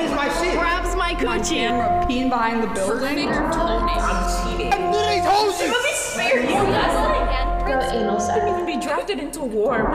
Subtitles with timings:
[0.00, 0.58] manage my shit.
[0.58, 1.68] Grabs my coochie.
[1.68, 3.28] Camera peeing behind the building.
[3.28, 4.72] I'm cheating.
[4.72, 5.72] I literally told you.
[5.72, 6.72] Let me spare you.
[6.72, 8.48] That's like The anal sac.
[8.48, 9.90] even be drafted into war.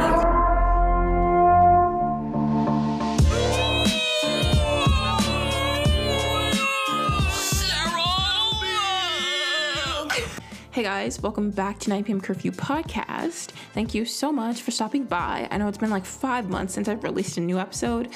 [10.72, 12.20] Hey guys, welcome back to 9 p.m.
[12.20, 13.52] Curfew Podcast.
[13.74, 15.48] Thank you so much for stopping by.
[15.50, 18.10] I know it's been like five months since I've released a new episode.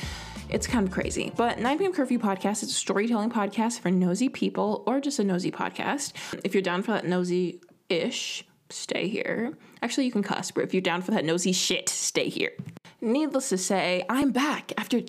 [0.50, 1.32] It's kind of crazy.
[1.36, 1.94] But 9 p.m.
[1.94, 6.14] Curfew Podcast is a storytelling podcast for nosy people or just a nosy podcast.
[6.44, 9.56] If you're down for that nosy ish, stay here.
[9.84, 12.52] Actually, you can cuss, but if you're down for that nosy shit, stay here.
[13.00, 15.02] Needless to say, I'm back after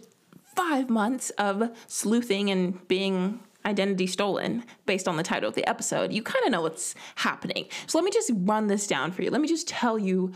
[0.44, 6.12] five months of sleuthing and being identity stolen based on the title of the episode.
[6.12, 7.66] You kind of know what's happening.
[7.86, 9.30] So let me just run this down for you.
[9.30, 10.32] Let me just tell you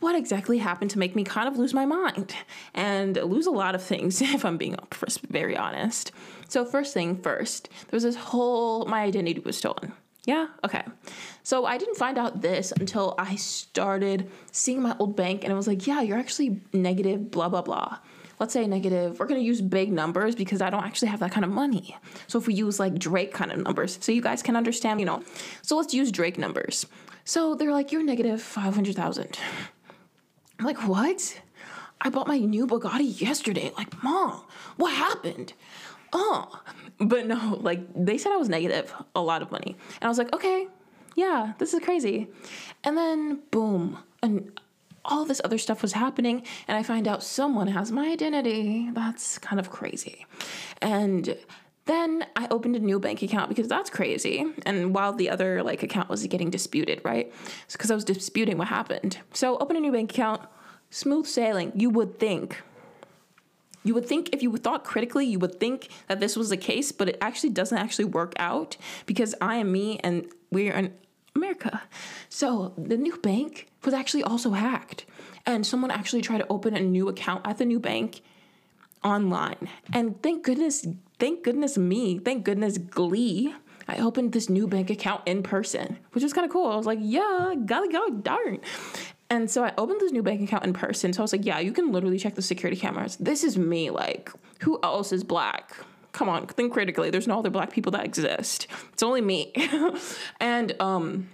[0.00, 2.34] what exactly happened to make me kind of lose my mind
[2.74, 4.76] and lose a lot of things, if I'm being
[5.28, 6.12] very honest.
[6.48, 9.92] So, first thing first, there was this whole my identity was stolen.
[10.26, 10.48] Yeah?
[10.64, 10.82] Okay.
[11.44, 15.56] So I didn't find out this until I started seeing my old bank and it
[15.56, 17.98] was like, yeah, you're actually negative, blah, blah, blah.
[18.40, 21.44] Let's say negative, we're gonna use big numbers because I don't actually have that kind
[21.44, 21.96] of money.
[22.26, 25.06] So if we use like Drake kind of numbers, so you guys can understand, you
[25.06, 25.22] know.
[25.62, 26.86] So let's use Drake numbers.
[27.24, 29.38] So they're like, you're negative 500,000.
[30.58, 31.40] I'm like, what?
[32.00, 33.72] I bought my new Bugatti yesterday.
[33.76, 34.42] Like, mom,
[34.76, 35.52] what happened?
[36.12, 36.62] Oh,
[36.98, 39.76] but no, like they said I was negative a lot of money.
[40.00, 40.68] And I was like, okay,
[41.14, 42.28] yeah, this is crazy.
[42.84, 44.58] And then boom, and
[45.04, 48.90] all this other stuff was happening, and I find out someone has my identity.
[48.92, 50.26] That's kind of crazy.
[50.82, 51.36] And
[51.86, 54.44] then I opened a new bank account because that's crazy.
[54.64, 57.32] And while the other like account was getting disputed, right?
[57.70, 59.18] Because I was disputing what happened.
[59.32, 60.42] So open a new bank account,
[60.90, 61.72] smooth sailing.
[61.74, 62.62] You would think.
[63.84, 66.90] You would think if you thought critically, you would think that this was the case,
[66.90, 68.76] but it actually doesn't actually work out
[69.06, 70.92] because I am me and we're in
[71.36, 71.82] America.
[72.28, 75.06] So the new bank was actually also hacked.
[75.44, 78.22] And someone actually tried to open a new account at the new bank
[79.04, 79.68] online.
[79.92, 80.84] And thank goodness,
[81.18, 83.54] thank goodness me, thank goodness Glee.
[83.88, 86.70] I opened this new bank account in person, which was kind of cool.
[86.70, 88.60] I was like, yeah, gotta go, darn.
[89.30, 91.12] And so I opened this new bank account in person.
[91.12, 93.16] So I was like, yeah, you can literally check the security cameras.
[93.16, 93.90] This is me.
[93.90, 95.76] Like, who else is black?
[96.12, 97.10] Come on, think critically.
[97.10, 98.66] There's no other black people that exist.
[98.92, 99.52] It's only me.
[100.40, 101.28] and um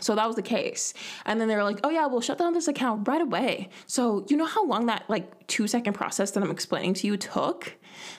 [0.00, 0.92] so that was the case.
[1.24, 3.70] And then they were like, oh, yeah, we'll shut down this account right away.
[3.86, 7.16] So, you know how long that like two second process that I'm explaining to you
[7.16, 7.76] took?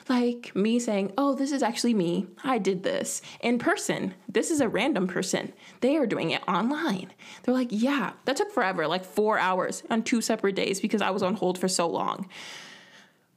[0.08, 2.26] Like me saying, oh, this is actually me.
[2.42, 4.14] I did this in person.
[4.28, 5.52] This is a random person.
[5.80, 7.12] They are doing it online.
[7.42, 11.10] They're like, yeah, that took forever, like four hours on two separate days because I
[11.10, 12.28] was on hold for so long.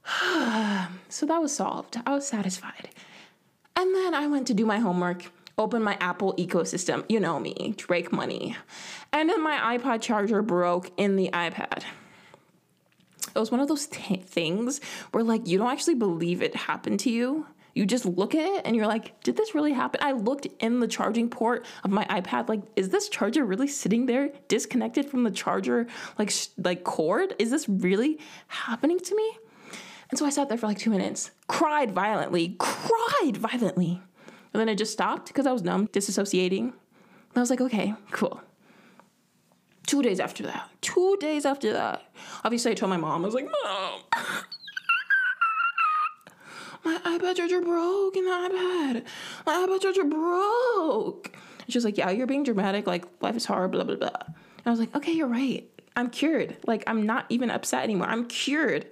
[1.08, 1.98] so that was solved.
[2.04, 2.90] I was satisfied.
[3.76, 7.04] And then I went to do my homework open my Apple ecosystem.
[7.08, 8.56] You know me, Drake money.
[9.12, 11.82] And then my iPod charger broke in the iPad.
[13.34, 14.80] It was one of those t- things
[15.12, 17.46] where, like, you don't actually believe it happened to you.
[17.74, 20.00] You just look at it and you're like, did this really happen?
[20.02, 24.04] I looked in the charging port of my iPad, like, is this charger really sitting
[24.04, 25.86] there disconnected from the charger,
[26.18, 27.34] like, sh- like cord?
[27.38, 29.38] Is this really happening to me?
[30.10, 34.02] And so I sat there for like two minutes, cried violently, cried violently.
[34.52, 36.60] And then I just stopped because I was numb, disassociating.
[36.60, 38.40] And I was like, okay, cool.
[39.86, 42.02] Two days after that, two days after that,
[42.44, 44.00] obviously I told my mom, I was like, Mom,
[46.84, 49.04] my iPad charger broke in the iPad.
[49.46, 51.32] My iPad charger broke.
[51.60, 52.86] And she was like, yeah, you're being dramatic.
[52.86, 54.10] Like, life is hard, blah, blah, blah.
[54.26, 55.68] And I was like, okay, you're right.
[55.94, 56.56] I'm cured.
[56.66, 58.08] Like, I'm not even upset anymore.
[58.08, 58.86] I'm cured.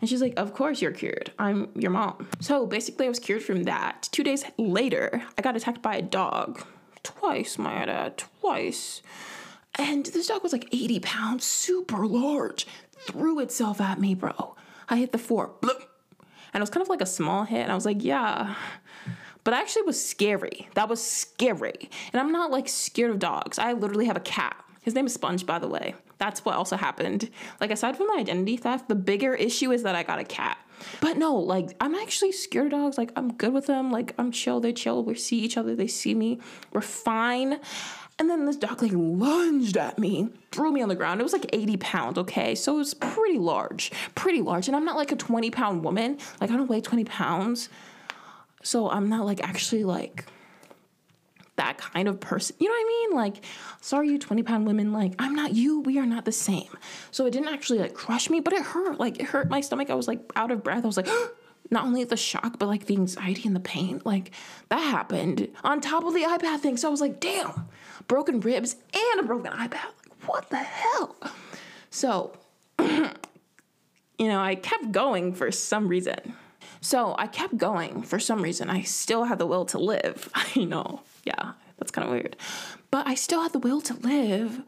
[0.00, 1.32] And she's like, Of course you're cured.
[1.38, 2.28] I'm your mom.
[2.40, 4.08] So basically, I was cured from that.
[4.12, 6.64] Two days later, I got attacked by a dog.
[7.02, 9.02] Twice, my dad, twice.
[9.76, 12.66] And this dog was like 80 pounds, super large.
[12.92, 14.54] Threw itself at me, bro.
[14.88, 15.50] I hit the floor.
[15.62, 17.62] And it was kind of like a small hit.
[17.62, 18.54] And I was like, Yeah.
[19.42, 20.68] But I actually was scary.
[20.74, 21.90] That was scary.
[22.12, 23.58] And I'm not like scared of dogs.
[23.58, 24.56] I literally have a cat.
[24.82, 25.94] His name is Sponge, by the way.
[26.18, 27.30] That's what also happened.
[27.60, 30.58] Like, aside from the identity theft, the bigger issue is that I got a cat.
[31.00, 32.98] But no, like, I'm actually scared of dogs.
[32.98, 33.90] Like, I'm good with them.
[33.90, 34.60] Like, I'm chill.
[34.60, 35.02] They're chill.
[35.02, 35.74] We see each other.
[35.74, 36.40] They see me.
[36.72, 37.60] We're fine.
[38.18, 41.20] And then this dog, like, lunged at me, threw me on the ground.
[41.20, 42.54] It was like 80 pounds, okay?
[42.54, 43.90] So it was pretty large.
[44.14, 44.68] Pretty large.
[44.68, 46.18] And I'm not like a 20 pound woman.
[46.40, 47.68] Like, I don't weigh 20 pounds.
[48.62, 50.24] So I'm not like actually like
[51.56, 52.56] that kind of person.
[52.58, 53.16] You know what I mean?
[53.16, 53.44] Like,
[53.80, 55.80] sorry, you 20 pound women, like, I'm not you.
[55.80, 56.68] We are not the same.
[57.10, 58.98] So it didn't actually like crush me, but it hurt.
[58.98, 59.90] Like, it hurt my stomach.
[59.90, 60.84] I was like out of breath.
[60.84, 61.08] I was like,
[61.70, 64.32] not only the shock, but like the anxiety and the pain, like
[64.68, 66.76] that happened on top of the iPad thing.
[66.76, 67.68] So I was like, damn,
[68.08, 69.72] broken ribs and a broken iPad.
[69.72, 71.16] Like, what the hell?
[71.90, 72.36] So,
[72.78, 73.08] you
[74.18, 76.34] know, I kept going for some reason.
[76.80, 78.68] So I kept going for some reason.
[78.68, 80.28] I still had the will to live.
[80.34, 82.36] I know, yeah, that's kind of weird.
[82.90, 84.62] But I still had the will to live.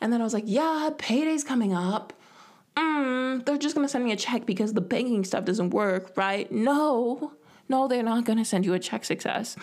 [0.00, 2.12] And then I was like, yeah, payday's coming up
[2.76, 6.50] mm, they're just gonna send me a check because the banking stuff doesn't work, right?
[6.50, 7.32] No,
[7.68, 9.56] no, they're not gonna send you a check success.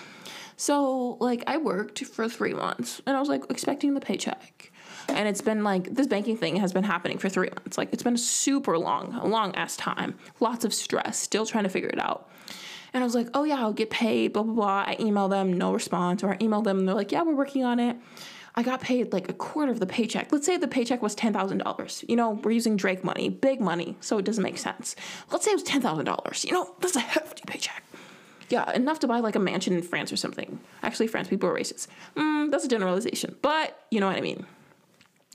[0.55, 4.71] So, like, I worked for three months and I was like expecting the paycheck.
[5.09, 7.77] And it's been like this banking thing has been happening for three months.
[7.77, 10.15] Like, it's been a super long, long ass time.
[10.39, 12.29] Lots of stress, still trying to figure it out.
[12.93, 14.83] And I was like, oh yeah, I'll get paid, blah, blah, blah.
[14.87, 16.23] I email them, no response.
[16.23, 17.97] Or I email them and they're like, yeah, we're working on it.
[18.55, 20.31] I got paid like a quarter of the paycheck.
[20.31, 22.09] Let's say the paycheck was $10,000.
[22.09, 24.95] You know, we're using Drake money, big money, so it doesn't make sense.
[25.31, 26.43] Let's say it was $10,000.
[26.43, 27.83] You know, that's a hefty paycheck.
[28.49, 30.59] Yeah, enough to buy like a mansion in France or something.
[30.81, 31.87] Actually, France people are racist.
[32.15, 34.47] Mm, that's a generalization, but you know what I mean.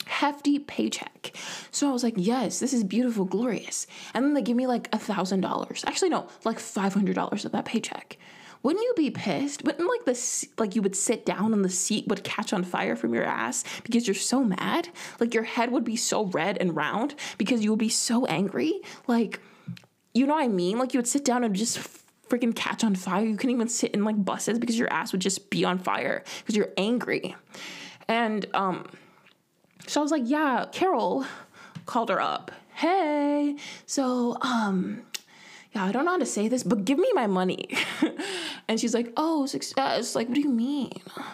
[0.06, 1.32] Hefty paycheck.
[1.70, 3.86] So I was like, yes, this is beautiful, glorious.
[4.14, 5.84] And then they give me like a thousand dollars.
[5.86, 8.18] Actually, no, like five hundred dollars of that paycheck
[8.62, 9.64] wouldn't you be pissed?
[9.64, 12.96] Wouldn't like the like you would sit down and the seat would catch on fire
[12.96, 14.88] from your ass because you're so mad?
[15.18, 18.80] Like your head would be so red and round because you would be so angry.
[19.06, 19.40] Like
[20.14, 20.78] you know what I mean?
[20.78, 21.78] Like you would sit down and just
[22.28, 23.24] freaking catch on fire.
[23.24, 26.22] You couldn't even sit in like buses because your ass would just be on fire
[26.40, 27.34] because you're angry.
[28.08, 28.86] And um
[29.86, 31.26] so I was like, "Yeah, Carol
[31.86, 32.50] called her up.
[32.74, 33.56] Hey,
[33.86, 35.02] so um
[35.74, 37.70] yeah, I don't know how to say this, but give me my money.
[38.68, 40.14] and she's like, oh, success.
[40.14, 40.92] Like, what do you mean?
[41.14, 41.24] And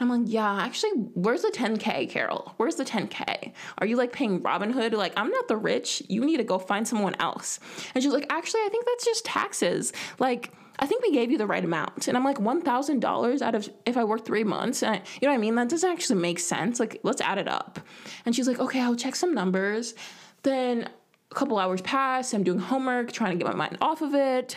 [0.00, 2.54] I'm like, yeah, actually, where's the 10K, Carol?
[2.56, 3.52] Where's the 10K?
[3.76, 4.94] Are you like paying Robinhood?
[4.94, 6.02] Like, I'm not the rich.
[6.08, 7.60] You need to go find someone else.
[7.94, 9.92] And she's like, actually, I think that's just taxes.
[10.18, 12.08] Like, I think we gave you the right amount.
[12.08, 14.82] And I'm like, $1,000 out of if I work three months.
[14.82, 15.54] And I, you know what I mean?
[15.54, 16.80] That doesn't actually make sense.
[16.80, 17.78] Like, let's add it up.
[18.26, 19.94] And she's like, okay, I'll check some numbers.
[20.42, 20.88] Then
[21.30, 22.34] a couple hours pass.
[22.34, 24.56] I'm doing homework, trying to get my mind off of it.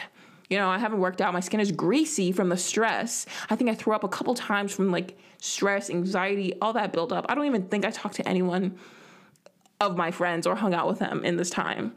[0.50, 1.32] You know, I haven't worked out.
[1.32, 3.28] My skin is greasy from the stress.
[3.52, 7.28] I think I threw up a couple times from like stress, anxiety, all that buildup.
[7.30, 8.80] I don't even think I talked to anyone
[9.80, 11.94] of my friends or hung out with them in this time.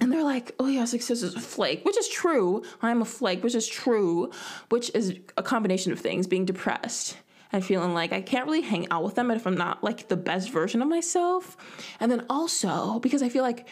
[0.00, 2.62] And they're like, oh yeah, success is a flake, which is true.
[2.80, 4.30] I am a flake, which is true,
[4.70, 7.16] which is a combination of things being depressed
[7.52, 10.16] and feeling like I can't really hang out with them if I'm not like the
[10.16, 11.56] best version of myself.
[11.98, 13.68] And then also because I feel like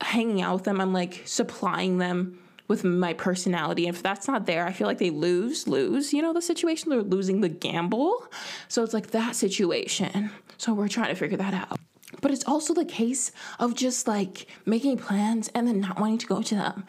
[0.00, 2.38] hanging out with them, I'm like supplying them
[2.68, 3.86] with my personality.
[3.86, 6.90] And if that's not there, I feel like they lose, lose, you know, the situation.
[6.90, 8.26] They're losing the gamble.
[8.68, 10.30] So it's like that situation.
[10.58, 11.78] So we're trying to figure that out.
[12.20, 16.26] But it's also the case of just like making plans and then not wanting to
[16.26, 16.84] go to them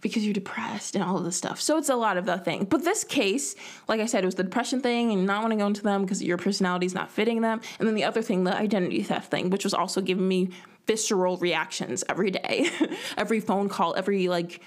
[0.00, 1.60] because you're depressed and all of this stuff.
[1.60, 2.64] So it's a lot of the thing.
[2.64, 3.56] But this case,
[3.88, 6.02] like I said, it was the depression thing and not wanting to go into them
[6.02, 7.60] because your personality is not fitting them.
[7.78, 10.50] And then the other thing, the identity theft thing, which was also giving me
[10.86, 12.70] visceral reactions every day.
[13.16, 14.60] every phone call, every like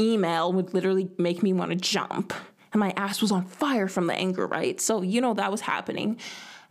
[0.00, 2.32] email would literally make me want to jump.
[2.72, 4.80] And my ass was on fire from the anger, right?
[4.80, 6.18] So, you know, that was happening.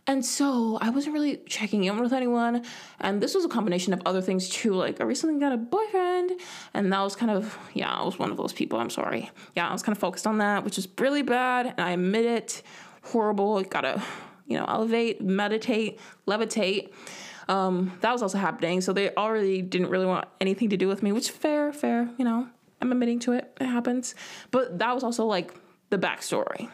[0.08, 2.64] And so I wasn't really checking in with anyone.
[2.98, 4.72] And this was a combination of other things too.
[4.72, 6.32] Like I recently got a boyfriend,
[6.72, 8.80] and that was kind of, yeah, I was one of those people.
[8.80, 9.30] I'm sorry.
[9.54, 11.66] Yeah, I was kind of focused on that, which is really bad.
[11.66, 12.62] And I admit it.
[13.02, 13.62] Horrible.
[13.62, 14.02] Gotta,
[14.46, 16.90] you know, elevate, meditate, levitate.
[17.48, 18.80] Um, that was also happening.
[18.80, 22.24] So they already didn't really want anything to do with me, which fair, fair, you
[22.24, 22.48] know.
[22.80, 23.52] I'm admitting to it.
[23.60, 24.14] It happens.
[24.52, 25.52] But that was also like
[25.90, 26.70] the backstory.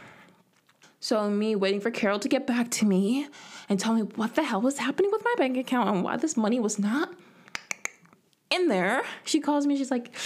[1.05, 3.29] So, me waiting for Carol to get back to me
[3.69, 6.35] and tell me what the hell was happening with my bank account and why this
[6.35, 7.13] money was not
[8.49, 9.03] in there.
[9.27, 10.17] She calls me, she's like,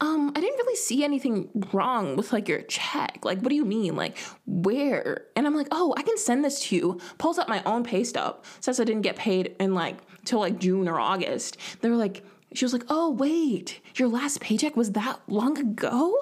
[0.00, 3.24] um, I didn't really see anything wrong with like your check.
[3.24, 3.96] Like, what do you mean?
[3.96, 5.24] Like, where?
[5.34, 7.00] And I'm like, oh, I can send this to you.
[7.18, 8.44] Pulls up my own pay stub.
[8.60, 11.56] Says I didn't get paid in like till like June or August.
[11.80, 12.22] They were like,
[12.54, 16.14] she was like, oh, wait, your last paycheck was that long ago?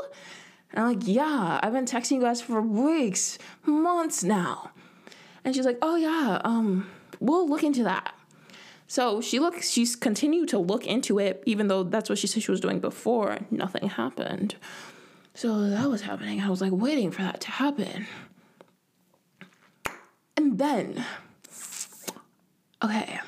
[0.73, 4.71] And I'm like, yeah, I've been texting you guys for weeks, months now.
[5.45, 8.15] And she's like, oh yeah, um, we'll look into that.
[8.89, 12.43] So she looks, she's continued to look into it, even though that's what she said
[12.43, 13.39] she was doing before.
[13.51, 14.57] Nothing happened.
[15.35, 16.41] So that was happening.
[16.41, 18.07] I was like waiting for that to happen.
[20.37, 21.05] And then,
[22.83, 23.21] okay,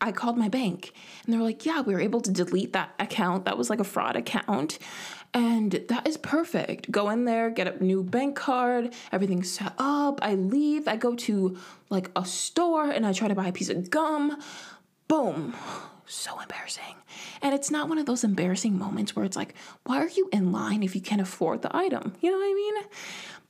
[0.00, 0.92] I called my bank
[1.24, 3.44] and they were like, yeah, we were able to delete that account.
[3.44, 4.78] That was like a fraud account.
[5.36, 6.90] And that is perfect.
[6.90, 10.18] Go in there, get a new bank card, everything's set up.
[10.22, 11.58] I leave, I go to
[11.90, 14.40] like a store and I try to buy a piece of gum.
[15.08, 15.54] Boom.
[16.06, 16.94] so embarrassing.
[17.42, 20.52] And it's not one of those embarrassing moments where it's like, why are you in
[20.52, 22.14] line if you can't afford the item?
[22.22, 22.74] You know what I mean?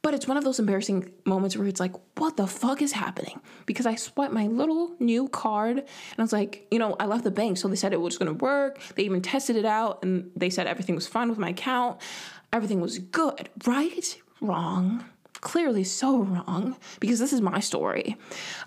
[0.06, 3.40] But it's one of those embarrassing moments where it's like, what the fuck is happening?
[3.66, 7.24] Because I swiped my little new card and I was like, you know, I left
[7.24, 7.58] the bank.
[7.58, 8.78] So they said it was gonna work.
[8.94, 12.00] They even tested it out and they said everything was fine with my account.
[12.52, 14.22] Everything was good, right?
[14.40, 15.04] Wrong
[15.40, 18.16] clearly so wrong because this is my story.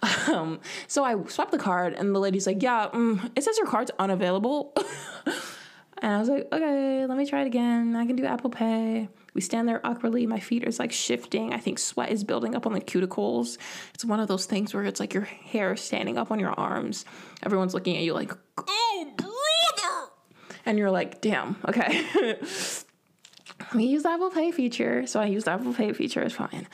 [0.28, 3.66] Um, so I swiped the card, and the lady's like, "Yeah, mm, it says your
[3.66, 4.76] card's unavailable."
[6.02, 7.96] and I was like, "Okay, let me try it again.
[7.96, 10.26] I can do Apple Pay." We stand there awkwardly.
[10.26, 11.54] My feet are like shifting.
[11.54, 13.58] I think sweat is building up on the cuticles.
[13.94, 17.06] It's one of those things where it's like your hair standing up on your arms.
[17.44, 20.12] Everyone's looking at you like, "Oh, brother!"
[20.66, 22.06] And you're like, "Damn, okay."
[23.76, 25.06] we use the Apple Pay feature.
[25.08, 26.22] So I use the Apple Pay feature.
[26.22, 26.68] It's fine.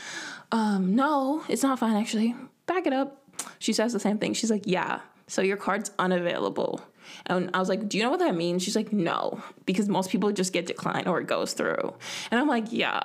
[0.52, 2.36] Um, no, it's not fine actually.
[2.66, 3.22] Back it up.
[3.60, 4.34] She says the same thing.
[4.34, 5.02] She's like, yeah.
[5.28, 6.82] So your card's unavailable.
[7.26, 8.64] And I was like, do you know what that means?
[8.64, 11.94] She's like, no, because most people just get declined or it goes through.
[12.32, 13.02] And I'm like, yeah.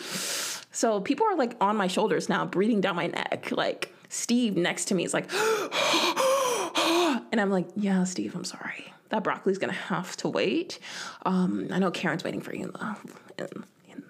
[0.72, 3.52] so people are like on my shoulders now, breathing down my neck.
[3.52, 5.30] Like Steve next to me is like,
[7.32, 10.78] and I'm like, yeah, Steve, I'm sorry that broccoli's gonna have to wait.
[11.26, 12.96] Um, I know Karen's waiting for you in the
[13.38, 14.02] in, in,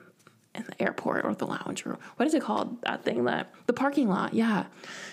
[0.54, 2.80] in, the airport or the lounge or what is it called?
[2.82, 4.32] That thing that the parking lot.
[4.32, 4.66] Yeah.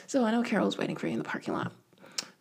[0.06, 1.72] So I know Carol's waiting for you in the parking lot,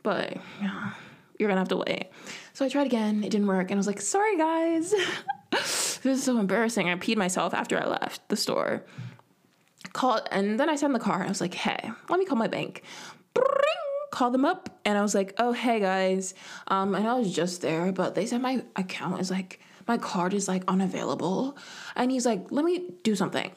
[0.02, 0.92] but yeah,
[1.38, 2.10] you're gonna have to wait.
[2.52, 3.24] So I tried again.
[3.24, 4.94] It didn't work, and I was like, sorry guys.
[5.50, 6.88] this is so embarrassing.
[6.88, 8.84] I peed myself after I left the store.
[9.92, 11.22] Called and then I sat in the car.
[11.22, 12.82] I was like, hey, let me call my bank
[14.10, 16.32] Call them up and I was like, oh, hey guys.
[16.68, 20.32] Um, and I was just there, but they said my account is like, my card
[20.32, 21.58] is like unavailable.
[21.94, 23.50] And he's like, let me do something.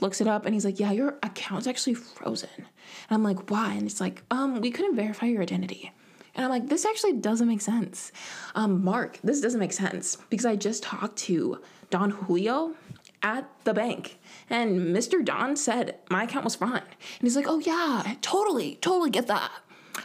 [0.00, 2.48] Looks it up and he's like, yeah, your account's actually frozen.
[2.56, 2.66] And
[3.10, 3.74] I'm like, why?
[3.74, 5.92] And it's like, um, we couldn't verify your identity.
[6.38, 8.12] And I'm like, this actually doesn't make sense.
[8.54, 12.76] Um, Mark, this doesn't make sense because I just talked to Don Julio
[13.24, 14.20] at the bank.
[14.48, 15.24] And Mr.
[15.24, 16.74] Don said my account was fine.
[16.74, 19.50] And he's like, oh, yeah, totally, totally get that.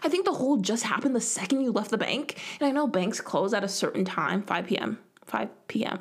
[0.04, 2.42] I think the whole just happened the second you left the bank.
[2.60, 6.00] And I know banks close at a certain time, 5 p.m., 5 p.m.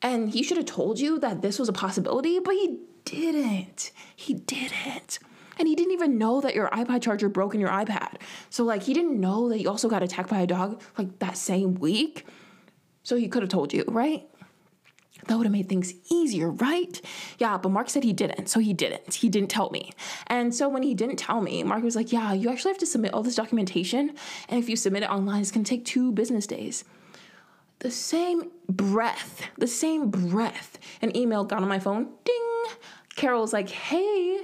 [0.00, 3.92] And he should have told you that this was a possibility, but he didn't.
[4.16, 5.18] He didn't.
[5.62, 8.16] And he didn't even know that your iPod charger broke in your iPad.
[8.50, 11.36] So, like, he didn't know that you also got attacked by a dog, like, that
[11.36, 12.26] same week.
[13.04, 14.28] So he could have told you, right?
[15.28, 17.00] That would have made things easier, right?
[17.38, 19.14] Yeah, but Mark said he didn't, so he didn't.
[19.14, 19.92] He didn't tell me.
[20.26, 22.86] And so when he didn't tell me, Mark was like, Yeah, you actually have to
[22.86, 24.16] submit all this documentation.
[24.48, 26.82] And if you submit it online, it's gonna take two business days.
[27.78, 32.08] The same breath, the same breath, an email got on my phone.
[32.24, 32.64] Ding!
[33.14, 34.40] Carol's like, Hey,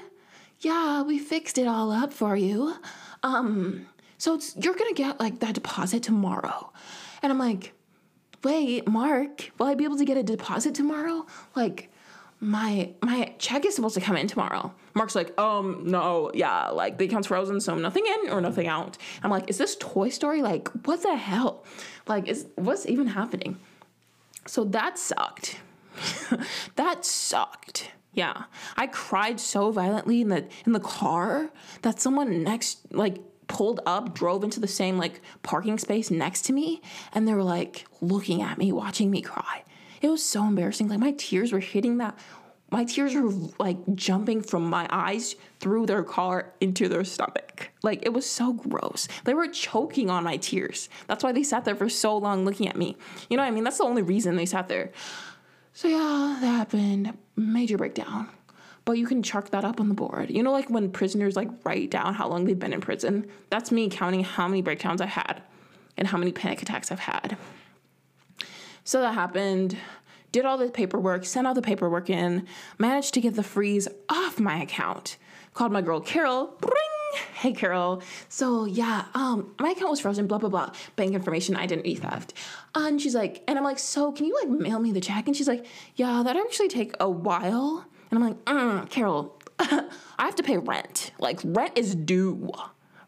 [0.60, 2.74] yeah, we fixed it all up for you.
[3.22, 3.86] Um,
[4.16, 6.72] so you're gonna get like that deposit tomorrow.
[7.22, 7.72] And I'm like,
[8.42, 11.26] wait, Mark, will I be able to get a deposit tomorrow?
[11.54, 11.90] Like,
[12.40, 14.72] my my check is supposed to come in tomorrow.
[14.94, 18.98] Mark's like, um, no, yeah, like the account's frozen, so nothing in or nothing out.
[19.22, 20.42] I'm like, is this Toy Story?
[20.42, 21.64] Like, what the hell?
[22.06, 23.58] Like, is what's even happening?
[24.46, 25.58] So that sucked.
[26.76, 27.92] that sucked.
[28.12, 28.44] Yeah,
[28.76, 31.50] I cried so violently in the in the car
[31.82, 36.52] that someone next like pulled up, drove into the same like parking space next to
[36.52, 39.64] me, and they were like looking at me, watching me cry.
[40.00, 40.88] It was so embarrassing.
[40.88, 42.18] Like my tears were hitting that
[42.70, 47.70] my tears were like jumping from my eyes through their car into their stomach.
[47.82, 49.08] Like it was so gross.
[49.24, 50.88] They were choking on my tears.
[51.06, 52.96] That's why they sat there for so long looking at me.
[53.30, 53.64] You know what I mean?
[53.64, 54.92] That's the only reason they sat there.
[55.72, 57.16] So yeah, that happened.
[57.38, 58.28] Major breakdown
[58.88, 60.30] but you can chalk that up on the board.
[60.30, 63.26] You know, like when prisoners like write down how long they've been in prison.
[63.50, 65.42] That's me counting how many breakdowns I had
[65.98, 67.36] and how many panic attacks I've had.
[68.84, 69.76] So that happened.
[70.32, 72.46] Did all the paperwork, sent all the paperwork in,
[72.78, 75.18] managed to get the freeze off my account.
[75.52, 76.56] Called my girl Carol.
[76.58, 76.97] Bring!
[77.38, 78.02] Hey Carol.
[78.28, 80.26] So yeah, um, my account was frozen.
[80.26, 80.72] Blah blah blah.
[80.96, 82.34] Bank information identity theft.
[82.74, 85.28] And she's like, and I'm like, so can you like mail me the check?
[85.28, 87.86] And she's like, yeah, that actually take a while.
[88.10, 89.88] And I'm like, mm, Carol, I
[90.18, 91.12] have to pay rent.
[91.18, 92.50] Like, rent is due.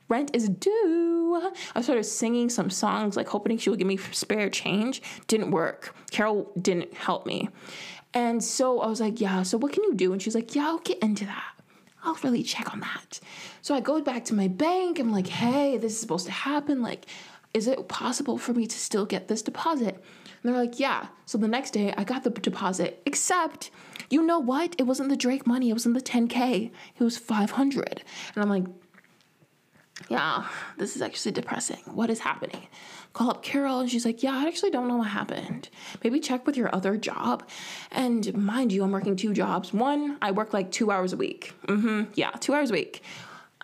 [0.08, 1.52] Rent is due.
[1.74, 5.02] I started singing some songs, like hoping she would give me spare change.
[5.28, 5.94] Didn't work.
[6.10, 7.48] Carol didn't help me.
[8.12, 10.12] And so I was like, yeah, so what can you do?
[10.12, 11.52] And she's like, yeah, I'll get into that.
[12.02, 13.20] I'll really check on that.
[13.62, 14.98] So I go back to my bank.
[14.98, 16.82] I'm like, hey, this is supposed to happen.
[16.82, 17.06] Like,
[17.52, 19.94] is it possible for me to still get this deposit?
[19.94, 21.08] And they're like, yeah.
[21.26, 23.70] So the next day I got the deposit, except
[24.08, 24.74] you know what?
[24.78, 25.70] It wasn't the Drake money.
[25.70, 26.70] It wasn't the 10K.
[26.98, 28.02] It was 500.
[28.34, 28.64] And I'm like,
[30.08, 30.46] yeah,
[30.78, 31.80] this is actually depressing.
[31.86, 32.66] What is happening?
[33.12, 35.68] Call up Carol and she's like, yeah, I actually don't know what happened.
[36.04, 37.48] Maybe check with your other job.
[37.90, 39.72] And mind you, I'm working two jobs.
[39.72, 41.52] One, I work like two hours a week.
[41.66, 42.12] Mm-hmm.
[42.14, 43.02] Yeah, two hours a week.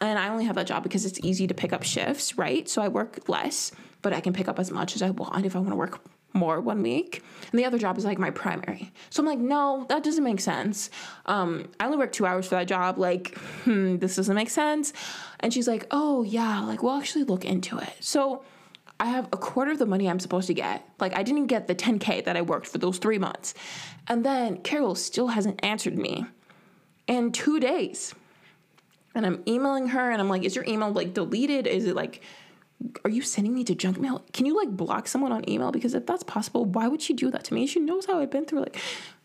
[0.00, 2.68] And I only have that job because it's easy to pick up shifts, right?
[2.68, 3.72] So I work less,
[4.02, 6.00] but I can pick up as much as I want if I want to work
[6.32, 7.22] more one week.
[7.50, 8.92] And the other job is like my primary.
[9.10, 10.90] So I'm like, no, that doesn't make sense.
[11.24, 12.98] Um, I only work two hours for that job.
[12.98, 14.92] Like, hmm, this doesn't make sense.
[15.40, 17.94] And she's like, oh, yeah, like, we'll actually look into it.
[18.00, 18.42] So
[18.98, 20.88] I have a quarter of the money I'm supposed to get.
[20.98, 23.54] Like, I didn't get the 10K that I worked for those three months.
[24.08, 26.24] And then Carol still hasn't answered me
[27.06, 28.14] in two days.
[29.14, 31.66] And I'm emailing her and I'm like, is your email like deleted?
[31.66, 32.22] Is it like,
[33.04, 34.24] are you sending me to junk mail?
[34.32, 35.72] Can you like block someone on email?
[35.72, 37.66] Because if that's possible, why would she do that to me?
[37.66, 38.76] She knows how I've been through like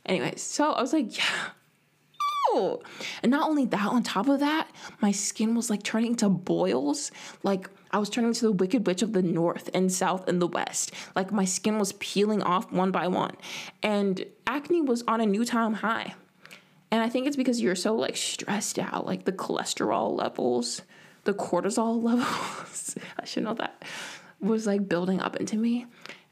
[0.06, 0.42] anyways.
[0.42, 1.24] So I was like, yeah.
[2.54, 2.82] Oh.
[3.24, 4.70] And not only that, on top of that,
[5.02, 7.12] my skin was like turning to boils.
[7.44, 10.48] Like I was turning to the wicked witch of the north and south and the
[10.48, 10.94] west.
[11.16, 13.36] Like my skin was peeling off one by one.
[13.84, 16.16] And acne was on a new time high.
[16.90, 20.82] And I think it's because you're so like stressed out, like the cholesterol levels,
[21.26, 23.84] the cortisol levels, I should know that,
[24.40, 25.86] was like building up into me.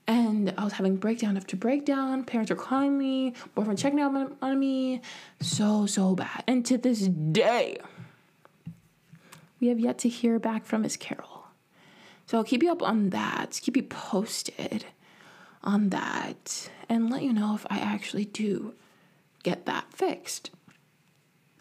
[0.08, 2.24] And I was having breakdown after breakdown.
[2.24, 5.02] Parents were calling me, boyfriend checking out on, on me.
[5.40, 6.44] So, so bad.
[6.48, 7.78] And to this day,
[9.60, 11.39] we have yet to hear back from Miss Carol.
[12.30, 14.86] So I'll keep you up on that, keep you posted
[15.64, 18.76] on that, and let you know if I actually do
[19.42, 20.52] get that fixed.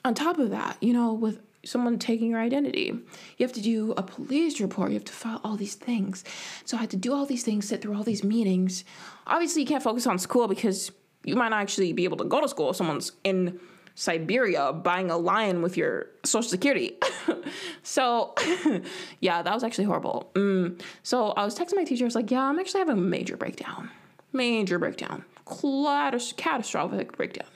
[0.04, 2.92] On top of that, you know, with someone taking your identity,
[3.38, 6.22] you have to do a police report, you have to file all these things.
[6.66, 8.84] So I had to do all these things, sit through all these meetings.
[9.26, 10.92] Obviously, you can't focus on school because
[11.24, 13.58] you might not actually be able to go to school if someone's in
[13.98, 16.96] Siberia buying a lion with your social security.
[17.82, 18.32] so,
[19.20, 20.30] yeah, that was actually horrible.
[20.34, 20.80] Mm.
[21.02, 22.04] So I was texting my teacher.
[22.04, 23.90] I was like, "Yeah, I'm actually having a major breakdown,
[24.32, 27.48] major breakdown, catastrophic breakdown."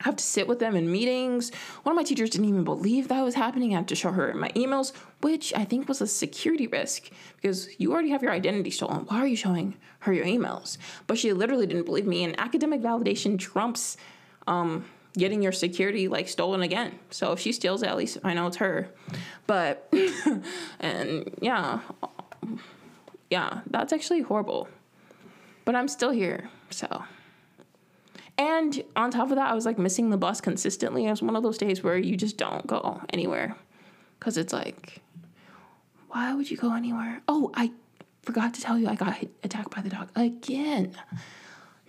[0.00, 1.50] I have to sit with them in meetings.
[1.84, 3.72] One of my teachers didn't even believe that was happening.
[3.72, 4.92] I had to show her my emails,
[5.22, 9.06] which I think was a security risk because you already have your identity stolen.
[9.06, 10.76] Why are you showing her your emails?
[11.06, 13.96] But she literally didn't believe me, and academic validation trumps
[14.46, 14.84] um,
[15.16, 16.98] getting your security like stolen again.
[17.10, 18.88] So if she steals at least I know it's her.
[19.46, 19.92] But,
[20.80, 21.80] and yeah,
[23.30, 24.68] yeah, that's actually horrible.
[25.64, 27.04] But I'm still here, so.
[28.38, 31.06] And on top of that, I was like missing the bus consistently.
[31.06, 33.56] It was one of those days where you just don't go anywhere.
[34.18, 35.00] Because it's like,
[36.08, 37.22] why would you go anywhere?
[37.28, 37.72] Oh, I
[38.22, 40.96] forgot to tell you, I got attacked by the dog again.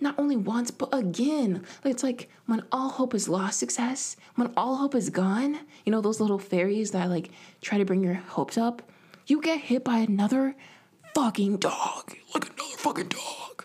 [0.00, 1.64] Not only once, but again.
[1.84, 6.00] It's like when all hope is lost, success, when all hope is gone, you know,
[6.00, 7.30] those little fairies that like
[7.62, 8.82] try to bring your hopes up,
[9.26, 10.56] you get hit by another
[11.14, 12.12] fucking dog.
[12.34, 13.64] Like another fucking dog.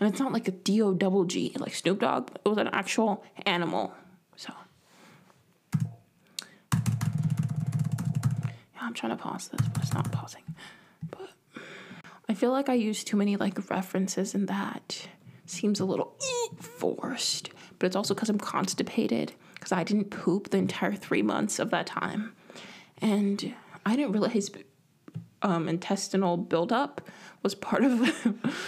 [0.00, 2.30] And it's not like a D O double G, like Snoop Dogg.
[2.44, 3.92] It was an actual animal.
[4.36, 4.52] So.
[5.74, 5.80] Yeah,
[8.80, 10.42] I'm trying to pause this, but it's not pausing.
[11.10, 11.30] But
[12.28, 15.08] I feel like I use too many like references in that.
[15.46, 16.16] Seems a little
[16.60, 17.50] forced.
[17.78, 19.32] But it's also because I'm constipated.
[19.54, 22.34] Because I didn't poop the entire three months of that time.
[23.00, 23.54] And
[23.84, 24.50] I didn't realize
[25.42, 27.00] um, intestinal buildup
[27.42, 28.00] was part of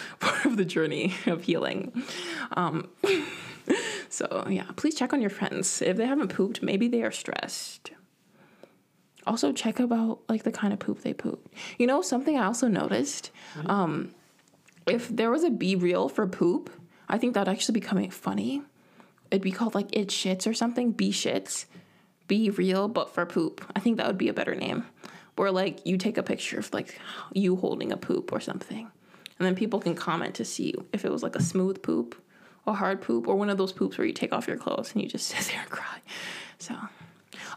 [0.21, 2.05] part of the journey of healing.
[2.53, 2.89] Um,
[4.09, 6.63] so yeah, please check on your friends if they haven't pooped.
[6.63, 7.91] Maybe they are stressed.
[9.27, 11.53] Also check about like the kind of poop they poop.
[11.79, 13.31] You know something I also noticed.
[13.67, 14.15] Um,
[14.89, 16.71] if there was a BeReal for poop,
[17.09, 18.63] I think that'd actually be coming funny.
[19.31, 20.93] It'd be called like it shits or something.
[20.93, 21.67] Be shits.
[22.27, 23.65] Be real, but for poop.
[23.75, 24.85] I think that would be a better name
[25.39, 27.01] where like you take a picture of like
[27.33, 28.91] you holding a poop or something
[29.39, 32.21] and then people can comment to see if it was like a smooth poop
[32.67, 35.03] or hard poop or one of those poops where you take off your clothes and
[35.03, 36.01] you just sit there and cry
[36.59, 36.75] so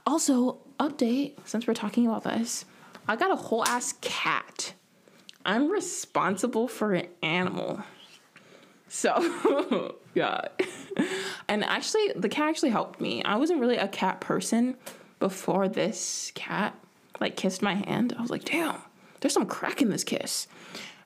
[0.06, 2.66] also update since we're talking about this
[3.08, 4.74] i got a whole ass cat
[5.46, 7.82] i'm responsible for an animal
[8.88, 10.42] so yeah
[11.48, 14.76] and actually the cat actually helped me i wasn't really a cat person
[15.20, 16.76] before this cat
[17.22, 18.14] like kissed my hand.
[18.18, 18.82] I was like, damn,
[19.22, 20.48] there's some crack in this kiss.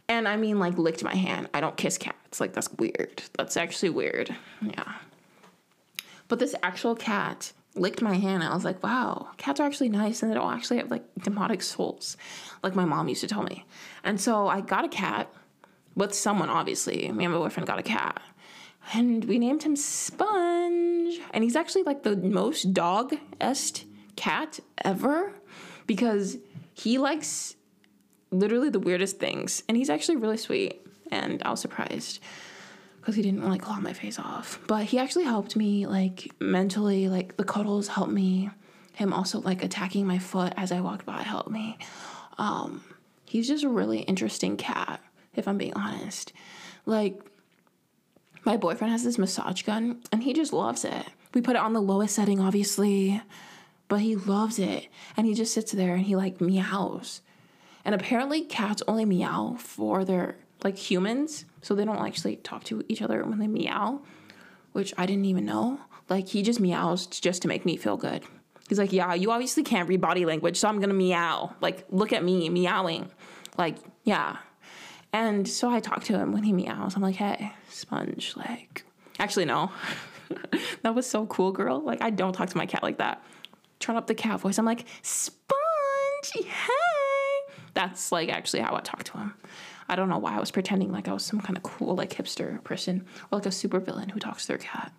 [0.07, 1.49] And I mean, like, licked my hand.
[1.53, 2.39] I don't kiss cats.
[2.39, 3.23] Like, that's weird.
[3.37, 4.35] That's actually weird.
[4.61, 4.93] Yeah.
[6.27, 8.43] But this actual cat licked my hand.
[8.43, 11.61] I was like, wow, cats are actually nice and they don't actually have like demonic
[11.61, 12.17] souls,
[12.63, 13.65] like my mom used to tell me.
[14.03, 15.31] And so I got a cat
[15.95, 17.11] with someone, obviously.
[17.11, 18.21] Me and my boyfriend got a cat.
[18.93, 21.19] And we named him Sponge.
[21.31, 23.85] And he's actually like the most dog est
[24.15, 25.33] cat ever
[25.87, 26.37] because
[26.73, 27.55] he likes
[28.31, 30.81] literally the weirdest things, and he's actually really sweet.
[31.11, 32.19] And I was surprised
[33.05, 34.59] because he didn't like claw my face off.
[34.65, 38.49] But he actually helped me like mentally, like the cuddles helped me.
[38.93, 41.77] Him also like attacking my foot as I walked by helped me.
[42.39, 42.83] Um,
[43.23, 45.03] he's just a really interesting cat,
[45.35, 46.33] if I'm being honest.
[46.87, 47.21] Like
[48.43, 51.05] my boyfriend has this massage gun and he just loves it.
[51.35, 53.21] We put it on the lowest setting, obviously,
[53.87, 54.87] but he loves it.
[55.15, 57.21] And he just sits there and he like meows.
[57.83, 62.83] And apparently, cats only meow for their like humans, so they don't actually talk to
[62.89, 64.01] each other when they meow,
[64.73, 65.79] which I didn't even know.
[66.09, 68.23] Like he just meows just to make me feel good.
[68.67, 71.55] He's like, yeah, you obviously can't read body language, so I'm gonna meow.
[71.61, 73.09] Like, look at me meowing.
[73.57, 74.37] Like, yeah.
[75.13, 76.95] And so I talk to him when he meows.
[76.95, 78.83] I'm like, hey, sponge, like,
[79.19, 79.71] actually, no.
[80.81, 81.79] that was so cool, girl.
[81.79, 83.23] Like, I don't talk to my cat like that.
[83.79, 84.57] Turn up the cat voice.
[84.57, 86.43] I'm like, sponge, hey.
[87.75, 89.33] That's like actually how I talk to him.
[89.87, 92.11] I don't know why I was pretending like I was some kind of cool, like
[92.11, 94.91] hipster person or like a supervillain who talks to their cat.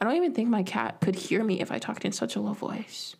[0.00, 2.40] I don't even think my cat could hear me if I talked in such a
[2.40, 3.16] low voice.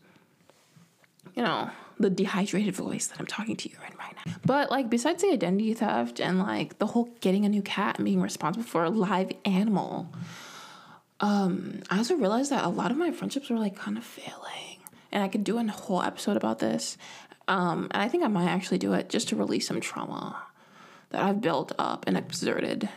[1.34, 4.34] You know, the dehydrated voice that I'm talking to you in right now.
[4.44, 8.04] But like besides the identity theft and like the whole getting a new cat and
[8.04, 10.12] being responsible for a live animal,
[11.20, 14.78] um, I also realized that a lot of my friendships were like kind of failing.
[15.10, 16.98] And I could do a whole episode about this.
[17.48, 20.42] Um, and I think I might actually do it just to release some trauma
[21.10, 22.88] that I've built up and exerted.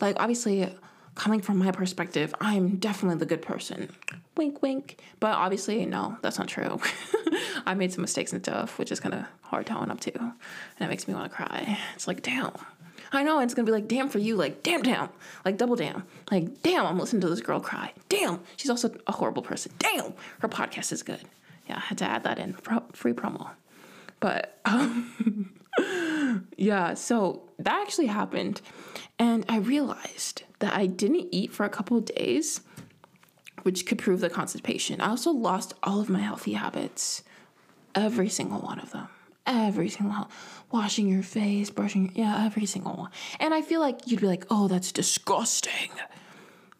[0.00, 0.74] Like obviously
[1.14, 3.90] coming from my perspective, I'm definitely the good person.
[4.36, 4.98] Wink, wink.
[5.20, 6.80] But obviously, no, that's not true.
[7.66, 10.18] I made some mistakes and stuff, which is kind of hard to own up to.
[10.18, 10.32] And
[10.80, 11.78] it makes me want to cry.
[11.94, 12.52] It's like, damn.
[13.14, 15.10] I know it's gonna be like, damn for you, like, damn, damn,
[15.44, 16.04] like, double damn.
[16.30, 17.92] Like, damn, I'm listening to this girl cry.
[18.08, 19.70] Damn, she's also a horrible person.
[19.78, 21.20] Damn, her podcast is good.
[21.68, 22.54] Yeah, I had to add that in.
[22.94, 23.50] Free promo.
[24.18, 25.52] But, um,
[26.56, 28.60] yeah, so that actually happened.
[29.18, 32.60] And I realized that I didn't eat for a couple days,
[33.62, 35.00] which could prove the constipation.
[35.00, 37.22] I also lost all of my healthy habits,
[37.94, 39.08] every single one of them.
[39.44, 40.28] Every single one.
[40.70, 43.10] Washing your face, brushing, your, yeah, every single one.
[43.40, 45.90] And I feel like you'd be like, oh, that's disgusting.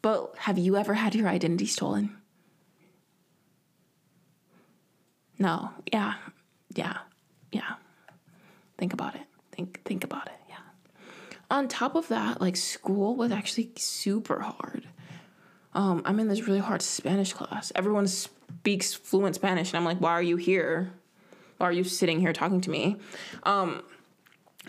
[0.00, 2.16] But have you ever had your identity stolen?
[5.38, 5.70] No.
[5.92, 6.14] Yeah.
[6.74, 6.98] Yeah.
[7.50, 7.74] Yeah.
[8.78, 9.22] Think about it.
[9.52, 10.56] Think think about it yeah
[11.52, 14.88] on top of that, like school was actually super hard.
[15.74, 17.70] Um, I'm in this really hard Spanish class.
[17.76, 20.92] Everyone speaks fluent Spanish, and I'm like, why are you here?
[21.58, 22.96] Why are you sitting here talking to me?
[23.42, 23.82] Um,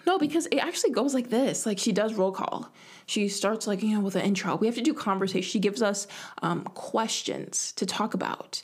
[0.06, 1.66] no, because it actually goes like this.
[1.66, 2.70] Like she does roll call.
[3.06, 4.58] She starts like you know with an intro.
[4.58, 5.50] We have to do conversation.
[5.50, 6.06] She gives us
[6.42, 8.62] um, questions to talk about,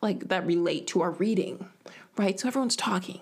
[0.00, 1.68] like that relate to our reading
[2.16, 2.38] right?
[2.38, 3.20] So everyone's talking.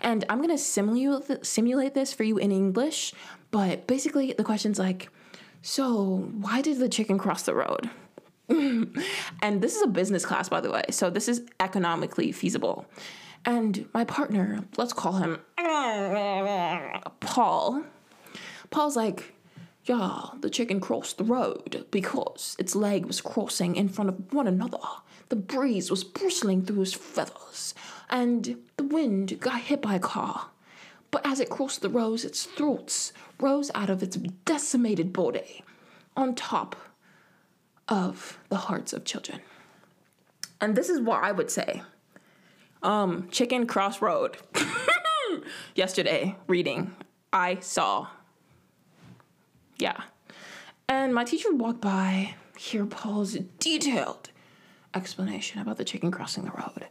[0.00, 3.12] And I'm gonna simulate simulate this for you in English,
[3.50, 5.10] but basically, the question's like,
[5.60, 7.90] so why did the chicken cross the road?
[8.48, 12.86] and this is a business class, by the way, so this is economically feasible.
[13.44, 15.40] And my partner, let's call him
[17.20, 17.84] Paul.
[18.70, 19.34] Paul's like,
[19.84, 24.46] yeah, the chicken crossed the road because its leg was crossing in front of one
[24.46, 24.78] another.
[25.28, 27.74] The breeze was bristling through his feathers,
[28.12, 30.50] and the wind got hit by a car.
[31.10, 35.64] But as it crossed the road, its throats rose out of its decimated body
[36.16, 36.76] on top
[37.88, 39.40] of the hearts of children.
[40.60, 41.82] And this is what I would say.
[42.82, 44.36] Um, Chicken Crossroad.
[45.74, 46.94] Yesterday, reading,
[47.32, 48.08] I saw.
[49.78, 50.00] Yeah.
[50.88, 54.30] And my teacher walked by, hear Paul's detailed
[54.94, 56.86] explanation about the chicken crossing the road,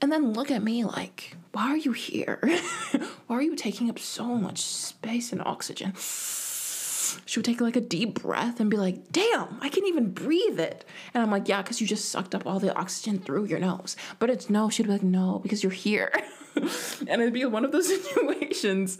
[0.00, 2.40] and then look at me like, why are you here?
[3.26, 5.94] why are you taking up so much space and oxygen?
[7.26, 10.60] She would take like a deep breath and be like, damn, I can't even breathe
[10.60, 10.84] it.
[11.12, 13.96] And I'm like, yeah, because you just sucked up all the oxygen through your nose.
[14.18, 16.12] But it's no, she'd be like, no, because you're here.
[16.56, 18.98] and it'd be one of those situations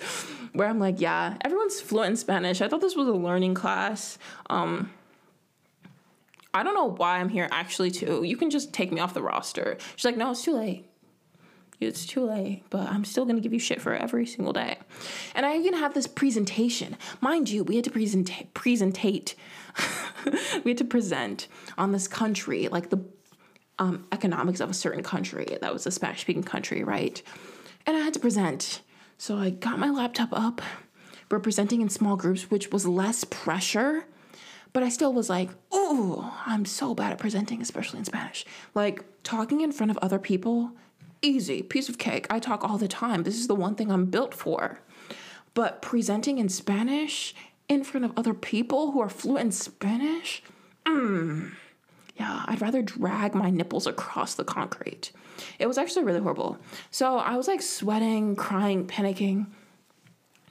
[0.52, 2.60] where I'm like, yeah, everyone's fluent in Spanish.
[2.60, 4.18] I thought this was a learning class.
[4.48, 4.90] Um,
[6.52, 8.24] I don't know why I'm here actually too.
[8.24, 9.78] You can just take me off the roster.
[9.94, 10.89] She's like, no, it's too late
[11.80, 14.78] it's too late, but I'm still gonna give you shit for every single day.
[15.34, 16.96] And I even have this presentation.
[17.20, 19.34] Mind you, we had to present presentate.
[20.64, 23.02] we had to present on this country, like the
[23.78, 27.22] um, economics of a certain country that was a Spanish speaking country, right?
[27.86, 28.82] And I had to present.
[29.16, 30.60] So I got my laptop up,
[31.30, 34.04] representing in small groups, which was less pressure.
[34.72, 38.44] But I still was like, oh, I'm so bad at presenting, especially in Spanish.
[38.74, 40.72] Like talking in front of other people
[41.22, 42.26] easy, piece of cake.
[42.30, 43.22] I talk all the time.
[43.22, 44.80] This is the one thing I'm built for.
[45.54, 47.34] But presenting in Spanish
[47.68, 50.42] in front of other people who are fluent in Spanish,
[50.86, 51.52] mm,
[52.16, 55.12] yeah, I'd rather drag my nipples across the concrete.
[55.58, 56.58] It was actually really horrible.
[56.90, 59.46] So I was like sweating, crying, panicking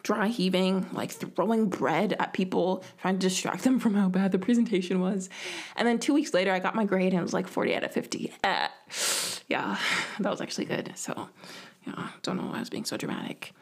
[0.03, 4.39] dry heaving, like throwing bread at people, trying to distract them from how bad the
[4.39, 5.29] presentation was.
[5.75, 7.84] And then two weeks later, I got my grade and it was like 40 out
[7.84, 8.34] of 50.
[8.43, 8.67] Uh,
[9.49, 9.77] yeah,
[10.19, 10.93] that was actually good.
[10.95, 11.29] So,
[11.85, 13.53] yeah, don't know why I was being so dramatic.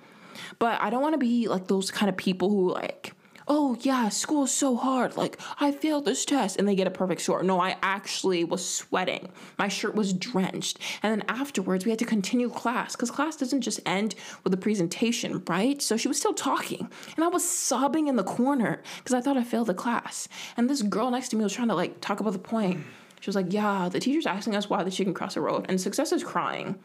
[0.60, 3.14] But I don't want to be like those kind of people who like
[3.48, 5.16] oh yeah, school's so hard.
[5.16, 7.44] Like I failed this test and they get a perfect score.
[7.44, 9.30] No, I actually was sweating.
[9.58, 10.80] My shirt was drenched.
[11.02, 14.58] And then afterwards we had to continue class because class doesn't just end with a
[14.58, 15.82] presentation, right?
[15.82, 19.38] So she was still talking and I was sobbing in the corner because I thought
[19.38, 20.28] I failed the class.
[20.58, 22.84] And this girl next to me was trying to like talk about the point.
[23.20, 25.80] She was like, yeah, the teacher's asking us why the chicken crossed the road and
[25.82, 26.76] success is crying.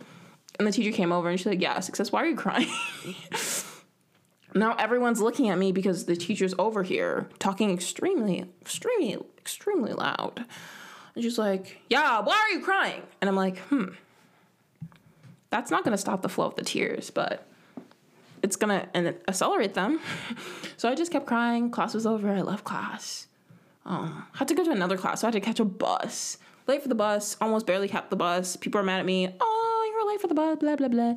[0.58, 2.68] And the teacher came over and she's like, yeah, success, why are you crying?
[4.54, 10.44] now everyone's looking at me because the teacher's over here talking extremely, extremely, extremely loud.
[11.14, 13.02] And she's like, Yeah, why are you crying?
[13.20, 13.90] And I'm like, Hmm,
[15.50, 17.46] that's not gonna stop the flow of the tears, but
[18.42, 18.88] it's gonna
[19.28, 20.00] accelerate them.
[20.76, 21.70] so I just kept crying.
[21.70, 22.30] Class was over.
[22.30, 23.26] I left class.
[23.84, 25.20] Um, had to go to another class.
[25.20, 26.38] So I had to catch a bus.
[26.66, 27.36] Late for the bus.
[27.40, 28.56] Almost barely kept the bus.
[28.56, 29.34] People are mad at me.
[29.40, 30.58] Oh, you were late for the bus.
[30.58, 31.14] Blah blah blah.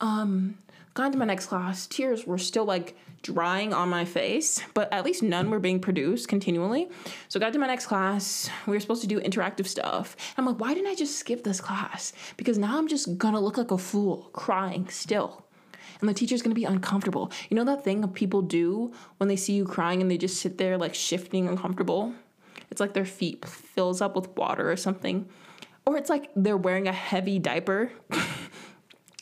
[0.00, 0.58] Um,
[0.94, 5.04] Got into my next class, tears were still like drying on my face, but at
[5.04, 6.88] least none were being produced continually.
[7.28, 8.48] So got to my next class.
[8.66, 10.16] We were supposed to do interactive stuff.
[10.38, 12.12] I'm like, why didn't I just skip this class?
[12.36, 15.43] Because now I'm just gonna look like a fool, crying still.
[16.00, 17.30] And the teacher's gonna be uncomfortable.
[17.48, 20.58] You know that thing people do when they see you crying and they just sit
[20.58, 22.14] there like shifting uncomfortable?
[22.70, 25.28] It's like their feet fills up with water or something.
[25.86, 27.92] Or it's like they're wearing a heavy diaper.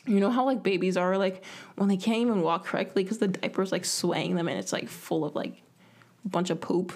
[0.05, 1.43] You know how like babies are like
[1.75, 4.89] when they can't even walk correctly because the diaper's like swaying them and it's like
[4.89, 5.61] full of like
[6.25, 6.91] a bunch of poop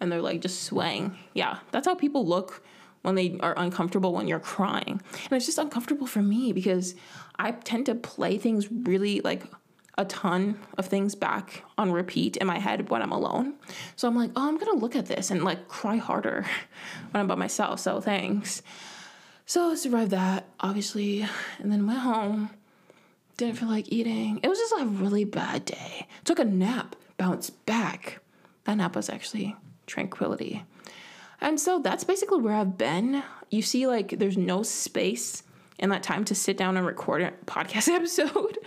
[0.00, 1.16] and they're like just swaying.
[1.34, 2.62] Yeah, that's how people look
[3.02, 5.00] when they are uncomfortable when you're crying.
[5.24, 6.94] And it's just uncomfortable for me because
[7.38, 9.42] I tend to play things really like
[9.98, 13.54] a ton of things back on repeat in my head when I'm alone.
[13.96, 16.44] So I'm like, oh, I'm gonna look at this and like cry harder
[17.10, 17.80] when I'm by myself.
[17.80, 18.62] So thanks.
[19.46, 21.26] So I survived that, obviously,
[21.60, 22.50] and then went home.
[23.36, 24.40] Didn't feel like eating.
[24.42, 26.08] It was just a really bad day.
[26.24, 28.20] Took a nap, bounced back.
[28.64, 29.54] That nap was actually
[29.86, 30.64] tranquility.
[31.40, 33.22] And so that's basically where I've been.
[33.50, 35.42] You see, like, there's no space
[35.78, 38.58] in that time to sit down and record a podcast episode.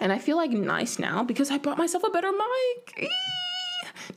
[0.00, 3.08] And I feel like nice now because I bought myself a better mic.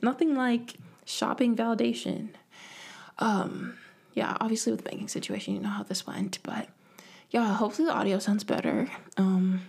[0.02, 2.30] Nothing like shopping validation.
[3.18, 3.76] Um,
[4.14, 6.68] yeah, obviously with the banking situation, you know how this went, but
[7.30, 8.88] yeah, hopefully the audio sounds better.
[9.16, 9.62] Um,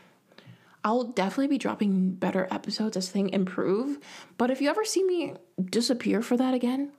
[0.83, 3.97] I'll definitely be dropping better episodes as things improve.
[4.37, 5.33] But if you ever see me
[5.69, 6.91] disappear for that again,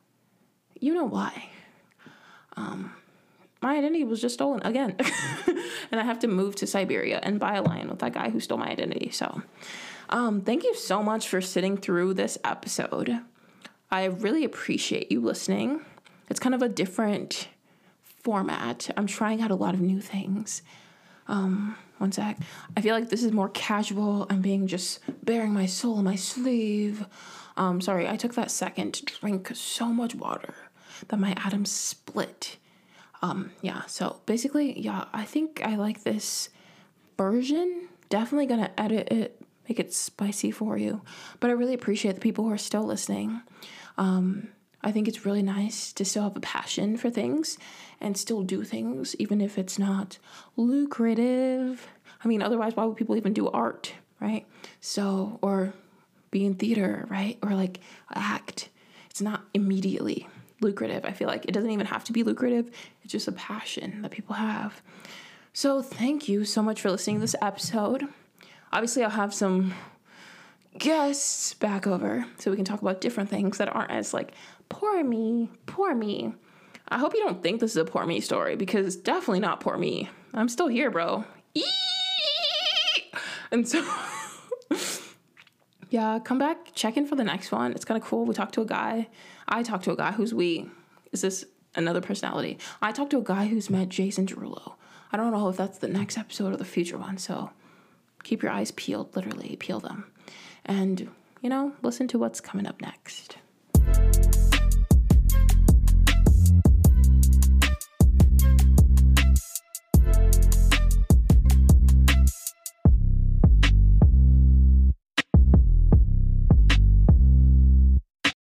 [0.78, 1.50] you know why.
[2.56, 2.92] Um,
[3.66, 4.94] my identity was just stolen again.
[5.90, 8.38] and I have to move to Siberia and buy a lion with that guy who
[8.38, 9.10] stole my identity.
[9.10, 9.42] So,
[10.08, 13.18] um, thank you so much for sitting through this episode.
[13.90, 15.80] I really appreciate you listening.
[16.30, 17.48] It's kind of a different
[18.22, 18.88] format.
[18.96, 20.62] I'm trying out a lot of new things.
[21.26, 22.38] Um, one sec.
[22.76, 24.28] I feel like this is more casual.
[24.30, 27.04] I'm being just bearing my soul in my sleeve.
[27.56, 30.54] Um, sorry, I took that second to drink so much water
[31.08, 32.58] that my atoms split.
[33.26, 36.48] Um, yeah, so basically, yeah, I think I like this
[37.16, 37.88] version.
[38.08, 41.02] Definitely gonna edit it, make it spicy for you.
[41.40, 43.40] But I really appreciate the people who are still listening.
[43.98, 44.48] Um,
[44.82, 47.58] I think it's really nice to still have a passion for things
[48.00, 50.18] and still do things, even if it's not
[50.56, 51.88] lucrative.
[52.24, 54.46] I mean, otherwise, why would people even do art, right?
[54.80, 55.72] So, or
[56.30, 57.38] be in theater, right?
[57.42, 57.80] Or like
[58.14, 58.68] act.
[59.10, 60.28] It's not immediately
[60.60, 61.04] lucrative.
[61.04, 62.70] I feel like it doesn't even have to be lucrative,
[63.02, 64.82] it's just a passion that people have.
[65.52, 68.06] So, thank you so much for listening to this episode.
[68.72, 69.74] Obviously, I'll have some
[70.78, 74.32] guests back over so we can talk about different things that aren't as like
[74.68, 76.34] poor me, poor me.
[76.88, 79.60] I hope you don't think this is a poor me story because it's definitely not
[79.60, 80.08] poor me.
[80.34, 81.24] I'm still here, bro.
[81.54, 81.64] Eee!
[83.50, 83.82] And so,
[85.90, 87.72] yeah, come back, check in for the next one.
[87.72, 88.24] It's kind of cool.
[88.24, 89.08] We talked to a guy.
[89.48, 90.68] I talked to a guy who's we.
[91.12, 91.44] Is this
[91.74, 92.58] another personality?
[92.82, 94.74] I talked to a guy who's met Jason Derulo.
[95.12, 97.50] I don't know if that's the next episode or the future one, so
[98.24, 100.10] keep your eyes peeled, literally, peel them.
[100.64, 101.08] And,
[101.40, 103.36] you know, listen to what's coming up next.